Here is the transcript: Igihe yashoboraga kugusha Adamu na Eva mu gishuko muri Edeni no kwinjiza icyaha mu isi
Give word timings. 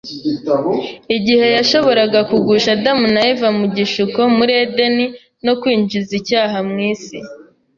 Igihe 1.17 1.45
yashoboraga 1.57 2.19
kugusha 2.29 2.69
Adamu 2.77 3.05
na 3.13 3.21
Eva 3.31 3.49
mu 3.59 3.65
gishuko 3.75 4.19
muri 4.37 4.53
Edeni 4.63 5.05
no 5.45 5.53
kwinjiza 5.61 6.11
icyaha 6.19 6.57
mu 6.69 6.75
isi 6.91 7.17